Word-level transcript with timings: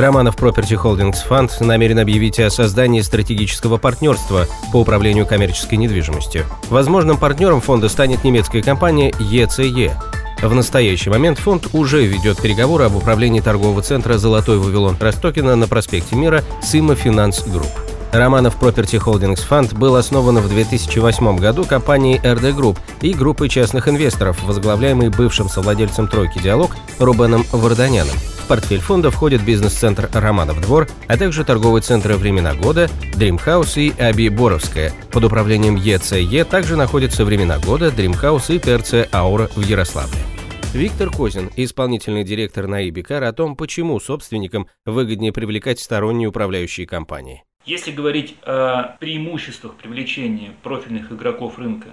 Романов 0.00 0.36
Property 0.36 0.82
Holdings 0.82 1.18
Fund 1.28 1.50
намерен 1.60 1.98
объявить 1.98 2.40
о 2.40 2.48
создании 2.48 3.02
стратегического 3.02 3.76
партнерства 3.76 4.46
по 4.72 4.78
управлению 4.78 5.26
коммерческой 5.26 5.76
недвижимостью. 5.76 6.46
Возможным 6.70 7.18
партнером 7.18 7.60
фонда 7.60 7.88
станет 7.88 8.24
немецкая 8.24 8.62
компания 8.62 9.12
ECE. 9.18 9.92
В 10.40 10.54
настоящий 10.54 11.10
момент 11.10 11.38
фонд 11.38 11.68
уже 11.74 12.06
ведет 12.06 12.40
переговоры 12.40 12.84
об 12.84 12.96
управлении 12.96 13.40
торгового 13.40 13.82
центра 13.82 14.16
«Золотой 14.16 14.58
Вавилон» 14.58 14.96
Ростокина 14.98 15.54
на 15.54 15.68
проспекте 15.68 16.16
Мира 16.16 16.42
с 16.62 16.74
Immofinanz 16.74 17.42
Group. 17.42 17.68
Романов 18.10 18.56
Property 18.58 18.98
Holdings 18.98 19.40
Fund 19.48 19.76
был 19.76 19.96
основан 19.96 20.38
в 20.38 20.48
2008 20.48 21.36
году 21.36 21.64
компанией 21.64 22.18
RD 22.18 22.56
Group 22.56 22.78
и 23.02 23.12
группой 23.12 23.50
частных 23.50 23.86
инвесторов, 23.86 24.42
возглавляемой 24.44 25.10
бывшим 25.10 25.50
совладельцем 25.50 26.08
«Тройки 26.08 26.38
Диалог» 26.38 26.74
Рубеном 26.98 27.44
Варданяном 27.52 28.16
портфель 28.50 28.80
фонда 28.80 29.12
входит 29.12 29.44
бизнес-центр 29.44 30.10
«Романов 30.12 30.60
двор», 30.60 30.88
а 31.06 31.16
также 31.16 31.44
торговые 31.44 31.82
центры 31.82 32.16
«Времена 32.16 32.52
года», 32.52 32.88
«Dream 33.14 33.45
House» 33.45 33.76
и 33.76 33.92
«Аби 33.96 34.28
Боровская». 34.28 34.92
Под 35.12 35.22
управлением 35.22 35.76
ECE 35.76 36.44
также 36.44 36.74
находятся 36.74 37.24
«Времена 37.24 37.60
года», 37.60 37.92
«Dream 37.92 38.21
House» 38.21 38.50
и 38.50 38.58
ТРЦ 38.58 39.06
«Аура» 39.12 39.48
в 39.54 39.60
Ярославле. 39.60 40.18
Виктор 40.74 41.12
Козин, 41.12 41.48
исполнительный 41.54 42.24
директор 42.24 42.66
NAI 42.66 42.88
Becar, 42.88 43.22
о 43.22 43.32
том, 43.32 43.54
почему 43.54 44.00
собственникам 44.00 44.66
выгоднее 44.84 45.32
привлекать 45.32 45.78
сторонние 45.78 46.26
управляющие 46.28 46.88
компании. 46.88 47.44
Если 47.66 47.92
говорить 47.92 48.34
о 48.42 48.96
преимуществах 48.98 49.76
привлечения 49.76 50.50
профильных 50.64 51.12
игроков 51.12 51.56
рынка 51.56 51.90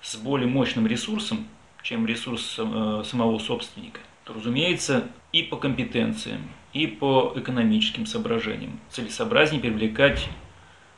с 0.00 0.16
более 0.16 0.48
мощным 0.48 0.88
ресурсом, 0.88 1.46
чем 1.84 2.06
ресурс 2.08 2.56
э, 2.58 3.04
самого 3.06 3.38
собственника, 3.38 4.00
то, 4.24 4.34
разумеется, 4.34 5.08
и 5.32 5.42
по 5.42 5.56
компетенциям, 5.56 6.48
и 6.72 6.86
по 6.86 7.32
экономическим 7.36 8.06
соображениям 8.06 8.78
целесообразнее 8.90 9.60
привлекать 9.60 10.28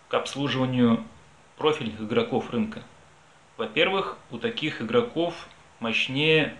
к 0.09 0.15
обслуживанию 0.15 1.05
профильных 1.57 2.01
игроков 2.01 2.51
рынка. 2.51 2.83
Во-первых, 3.57 4.19
у 4.31 4.39
таких 4.39 4.83
игроков 4.83 5.49
мощнее 5.81 6.55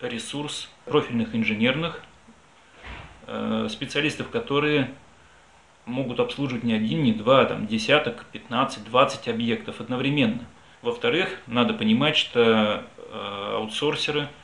ресурс 0.00 0.68
профильных 0.86 1.34
инженерных 1.34 2.02
э, 3.26 3.68
специалистов, 3.70 4.30
которые 4.30 4.92
могут 5.84 6.20
обслуживать 6.20 6.64
не 6.64 6.72
один, 6.72 7.02
не 7.02 7.12
два, 7.12 7.42
а 7.42 7.44
там 7.46 7.66
десяток, 7.66 8.24
15, 8.32 8.84
20 8.84 9.28
объектов 9.28 9.80
одновременно. 9.80 10.44
Во-вторых, 10.80 11.40
надо 11.46 11.74
понимать, 11.74 12.16
что 12.16 12.84
э, 12.96 13.54
аутсорсеры– 13.54 14.28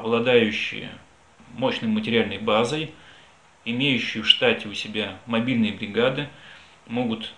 обладающие 0.00 0.90
мощной 1.54 1.90
материальной 1.90 2.38
базой, 2.38 2.92
имеющие 3.64 4.22
в 4.22 4.26
штате 4.26 4.68
у 4.68 4.74
себя 4.74 5.18
мобильные 5.26 5.72
бригады, 5.72 6.28
могут 6.86 7.32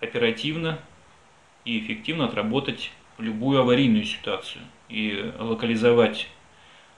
оперативно 0.00 0.78
и 1.64 1.80
эффективно 1.80 2.26
отработать 2.26 2.92
любую 3.18 3.60
аварийную 3.60 4.04
ситуацию 4.04 4.62
и 4.88 5.32
локализовать 5.38 6.28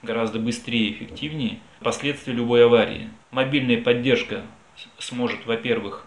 гораздо 0.03 0.39
быстрее 0.39 0.89
и 0.89 0.93
эффективнее 0.93 1.59
последствия 1.79 2.33
любой 2.33 2.65
аварии. 2.65 3.09
Мобильная 3.31 3.81
поддержка 3.81 4.43
сможет, 4.99 5.45
во-первых, 5.45 6.05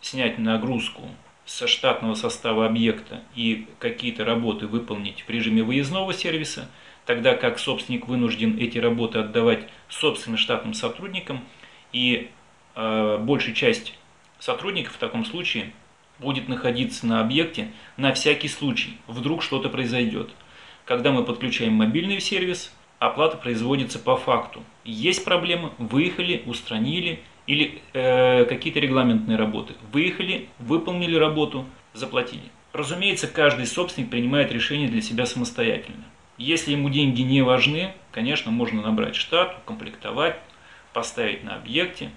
снять 0.00 0.38
нагрузку 0.38 1.02
со 1.44 1.66
штатного 1.66 2.14
состава 2.14 2.66
объекта 2.66 3.22
и 3.34 3.66
какие-то 3.80 4.24
работы 4.24 4.68
выполнить 4.68 5.24
в 5.26 5.30
режиме 5.30 5.64
выездного 5.64 6.14
сервиса– 6.14 6.70
тогда 7.10 7.34
как 7.34 7.58
собственник 7.58 8.06
вынужден 8.06 8.56
эти 8.60 8.78
работы 8.78 9.18
отдавать 9.18 9.66
собственным 9.88 10.38
штатным 10.38 10.74
сотрудникам, 10.74 11.40
и 11.92 12.30
э, 12.76 13.18
большая 13.18 13.52
часть 13.52 13.98
сотрудников 14.38 14.94
в 14.94 14.98
таком 14.98 15.24
случае 15.24 15.72
будет 16.20 16.46
находиться 16.46 17.08
на 17.08 17.20
объекте 17.20 17.72
на 17.96 18.12
всякий 18.14 18.46
случай, 18.46 18.96
вдруг 19.08 19.42
что-то 19.42 19.68
произойдет. 19.68 20.30
Когда 20.84 21.10
мы 21.10 21.24
подключаем 21.24 21.72
мобильный 21.72 22.20
сервис, 22.20 22.72
оплата 23.00 23.36
производится 23.36 23.98
по 23.98 24.16
факту. 24.16 24.62
Есть 24.84 25.24
проблемы, 25.24 25.72
выехали, 25.78 26.44
устранили, 26.46 27.18
или 27.48 27.82
э, 27.92 28.44
какие-то 28.44 28.78
регламентные 28.78 29.36
работы. 29.36 29.74
Выехали, 29.90 30.46
выполнили 30.60 31.16
работу, 31.16 31.66
заплатили. 31.92 32.52
Разумеется, 32.72 33.26
каждый 33.26 33.66
собственник 33.66 34.10
принимает 34.10 34.52
решение 34.52 34.88
для 34.88 35.02
себя 35.02 35.26
самостоятельно. 35.26 36.04
Если 36.40 36.72
ему 36.72 36.88
деньги 36.88 37.20
не 37.20 37.42
важны, 37.42 37.92
конечно, 38.12 38.50
можно 38.50 38.80
набрать 38.80 39.14
штат, 39.14 39.58
укомплектовать, 39.58 40.40
поставить 40.94 41.44
на 41.44 41.54
объекте, 41.54 42.10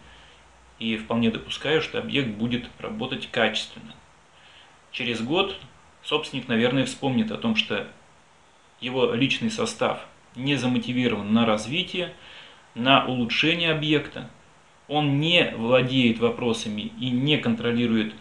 и 0.80 0.96
вполне 0.96 1.30
допускаю, 1.30 1.82
что 1.82 2.00
объект 2.00 2.30
будет 2.30 2.70
работать 2.80 3.28
качественно. 3.30 3.94
Через 4.94 5.22
год 5.22 5.60
собственник, 6.04 6.48
наверное, 6.48 6.86
вспомнит 6.86 7.32
о 7.32 7.38
том, 7.38 7.58
что 7.58 7.86
его 8.80 9.14
личный 9.14 9.52
состав 9.52 10.06
не 10.38 10.56
замотивирован 10.56 11.34
на 11.34 11.46
развитие, 11.46 12.14
на 12.76 13.06
улучшение 13.06 13.74
объекта, 13.74 14.30
он 14.88 15.20
не 15.20 15.54
владеет 15.58 16.20
вопросами 16.20 16.94
и 16.98 17.10
не 17.10 17.40
контролирует 17.40 18.16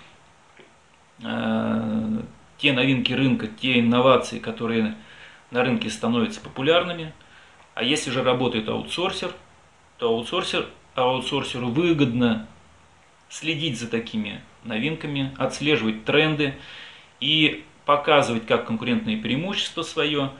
э, 1.22 2.22
те 2.58 2.72
новинки 2.72 3.12
рынка, 3.12 3.46
те 3.46 3.78
инновации, 3.78 4.40
которые 4.40 4.96
на 5.52 5.62
рынке 5.62 5.88
становятся 5.90 6.40
популярными. 6.40 7.12
А 7.74 7.84
если 7.84 8.10
же 8.10 8.22
работает 8.22 8.68
аутсорсер, 8.68 9.32
то 9.98 10.08
аутсорсер, 10.08 10.66
аутсорсеру 10.94 11.68
выгодно 11.68 12.48
следить 13.28 13.78
за 13.78 13.88
такими 13.88 14.40
новинками, 14.64 15.32
отслеживать 15.38 16.04
тренды 16.04 16.54
и 17.20 17.64
показывать 17.84 18.46
как 18.46 18.66
конкурентное 18.66 19.20
преимущество 19.20 19.82
свое, 19.82 20.32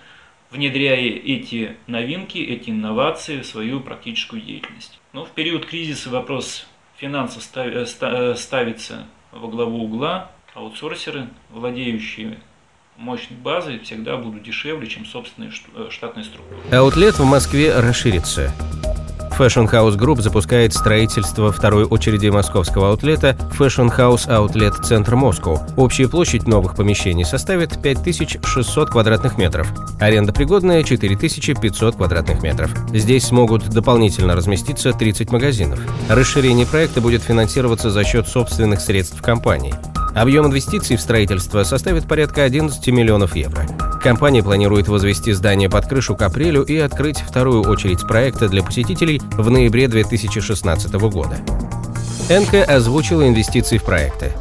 внедряя 0.50 0.98
эти 0.98 1.76
новинки, 1.86 2.38
эти 2.38 2.70
инновации 2.70 3.40
в 3.40 3.46
свою 3.46 3.80
практическую 3.80 4.42
деятельность. 4.42 5.00
Но 5.12 5.24
в 5.24 5.30
период 5.30 5.66
кризиса 5.66 6.10
вопрос 6.10 6.66
финансов 6.96 7.48
э, 7.54 7.84
э, 8.00 8.34
ставится 8.34 9.06
во 9.30 9.48
главу 9.48 9.84
угла. 9.84 10.30
Аутсорсеры, 10.54 11.28
владеющие 11.48 12.38
мощной 13.02 13.38
базой 13.38 13.78
всегда 13.80 14.16
будут 14.16 14.42
дешевле, 14.42 14.86
чем 14.86 15.04
собственные 15.04 15.50
э, 15.74 15.88
штатные 15.90 16.24
структуры. 16.24 16.60
Аутлет 16.70 17.18
в 17.18 17.24
Москве 17.24 17.78
расширится. 17.78 18.52
Fashion 19.38 19.70
House 19.70 19.96
Group 19.96 20.20
запускает 20.20 20.74
строительство 20.74 21.50
второй 21.52 21.84
очереди 21.84 22.28
московского 22.28 22.90
аутлета 22.90 23.36
Fashion 23.58 23.90
House 23.96 24.28
Outlet 24.28 24.82
Центр 24.82 25.16
Москву. 25.16 25.58
Общая 25.76 26.06
площадь 26.08 26.46
новых 26.46 26.76
помещений 26.76 27.24
составит 27.24 27.82
5600 27.82 28.90
квадратных 28.90 29.38
метров. 29.38 29.68
Аренда 30.00 30.32
пригодная 30.32 30.84
4500 30.84 31.96
квадратных 31.96 32.42
метров. 32.42 32.70
Здесь 32.92 33.24
смогут 33.24 33.68
дополнительно 33.70 34.36
разместиться 34.36 34.92
30 34.92 35.32
магазинов. 35.32 35.80
Расширение 36.08 36.66
проекта 36.66 37.00
будет 37.00 37.22
финансироваться 37.22 37.90
за 37.90 38.04
счет 38.04 38.28
собственных 38.28 38.80
средств 38.80 39.20
компании. 39.22 39.74
Объем 40.14 40.46
инвестиций 40.46 40.96
в 40.96 41.00
строительство 41.00 41.64
составит 41.64 42.06
порядка 42.06 42.44
11 42.44 42.86
миллионов 42.88 43.34
евро. 43.34 43.66
Компания 44.02 44.42
планирует 44.42 44.88
возвести 44.88 45.32
здание 45.32 45.70
под 45.70 45.86
крышу 45.86 46.14
к 46.14 46.22
апрелю 46.22 46.62
и 46.62 46.76
открыть 46.76 47.18
вторую 47.18 47.62
очередь 47.62 48.06
проекта 48.06 48.48
для 48.48 48.62
посетителей 48.62 49.22
в 49.38 49.48
ноябре 49.50 49.88
2016 49.88 50.92
года. 50.94 51.38
Энка 52.28 52.62
озвучила 52.62 53.26
инвестиции 53.26 53.78
в 53.78 53.84
проекты. 53.84 54.32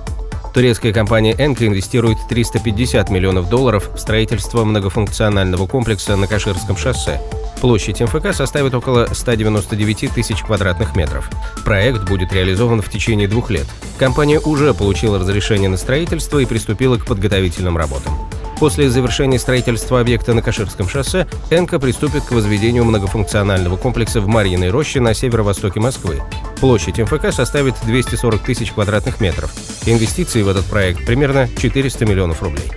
Турецкая 0.53 0.91
компания 0.91 1.33
«Энка» 1.38 1.65
инвестирует 1.65 2.17
350 2.27 3.09
миллионов 3.09 3.50
долларов 3.50 3.89
в 3.95 3.97
строительство 3.97 4.65
многофункционального 4.65 5.65
комплекса 5.65 6.17
на 6.17 6.27
Каширском 6.27 6.75
шоссе. 6.75 7.21
Площадь 7.62 8.02
МФК 8.02 8.34
составит 8.34 8.74
около 8.74 9.08
199 9.12 10.12
тысяч 10.12 10.42
квадратных 10.42 10.96
метров. 10.96 11.30
Проект 11.63 12.10
будет 12.10 12.34
реализован 12.34 12.81
в 12.81 12.90
течение 12.90 13.28
двух 13.28 13.52
лет. 13.52 13.68
Компания 14.00 14.40
уже 14.40 14.74
получила 14.74 15.19
разрешение 15.19 15.69
на 15.69 15.78
строительство 15.78 16.40
и 16.40 16.46
приступила 16.46 16.98
к 16.98 17.06
подготовительным 17.06 17.78
работам. 17.78 18.18
После 18.60 18.90
завершения 18.90 19.40
строительства 19.40 20.00
объекта 20.00 20.34
на 20.34 20.42
Каширском 20.42 20.90
шоссе 20.90 21.28
«Энка» 21.52 21.80
приступит 21.80 22.24
к 22.24 22.31
возведению 22.31 22.84
многофункционального 22.84 23.78
комплекса 23.78 24.22
в 24.22 24.28
Марьиной 24.28 24.72
роще 24.72 25.00
на 25.00 25.13
северо-востоке 25.13 25.80
Москвы. 25.80 26.19
Площадь 26.60 27.00
МФК 27.00 27.31
составит 27.31 27.75
240 27.86 28.42
тысяч 28.42 28.72
квадратных 28.72 29.22
метров. 29.22 29.52
Инвестиции 29.86 30.42
в 30.42 30.50
этот 30.50 30.66
проект 30.66 31.06
примерно 31.06 31.48
400 31.60 32.06
миллионов 32.06 32.42
рублей. 32.42 32.72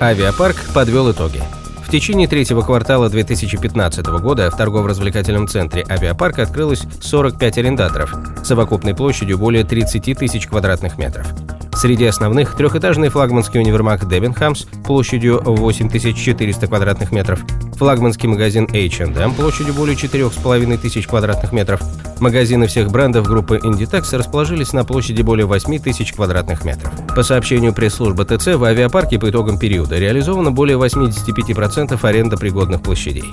Авиапарк 0.00 0.56
подвел 0.74 1.10
итоги. 1.12 1.42
В 1.92 1.94
течение 1.94 2.26
третьего 2.26 2.62
квартала 2.62 3.10
2015 3.10 4.06
года 4.22 4.50
в 4.50 4.56
торгово-развлекательном 4.56 5.46
центре 5.46 5.84
авиапарка 5.86 6.44
открылось 6.44 6.84
45 7.02 7.58
арендаторов 7.58 8.14
с 8.42 8.46
совокупной 8.46 8.94
площадью 8.94 9.36
более 9.36 9.62
30 9.62 10.16
тысяч 10.16 10.46
квадратных 10.46 10.96
метров. 10.96 11.26
Среди 11.74 12.06
основных 12.06 12.56
трехэтажный 12.56 13.10
флагманский 13.10 13.60
универмаг 13.60 14.08
Debenhams 14.08 14.64
площадью 14.86 15.42
8400 15.44 16.66
квадратных 16.66 17.12
метров, 17.12 17.44
флагманский 17.82 18.28
магазин 18.28 18.68
H&M 18.72 19.34
площадью 19.34 19.74
более 19.74 19.96
4,5 19.96 20.78
тысяч 20.78 21.08
квадратных 21.08 21.50
метров. 21.50 21.82
Магазины 22.20 22.68
всех 22.68 22.92
брендов 22.92 23.26
группы 23.26 23.58
Inditex 23.60 24.16
расположились 24.16 24.72
на 24.72 24.84
площади 24.84 25.22
более 25.22 25.46
8 25.46 25.80
тысяч 25.80 26.12
квадратных 26.12 26.64
метров. 26.64 26.92
По 27.08 27.24
сообщению 27.24 27.72
пресс-службы 27.72 28.24
ТЦ, 28.24 28.54
в 28.54 28.62
авиапарке 28.62 29.18
по 29.18 29.28
итогам 29.28 29.58
периода 29.58 29.98
реализовано 29.98 30.52
более 30.52 30.78
85% 30.78 31.98
арендопригодных 32.04 32.82
площадей. 32.82 33.32